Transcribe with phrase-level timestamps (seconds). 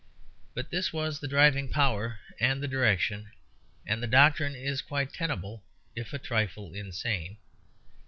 [0.55, 3.29] But this was the driving power and the direction;
[3.85, 5.63] and the doctrine is quite tenable
[5.95, 7.37] if a trifle insane.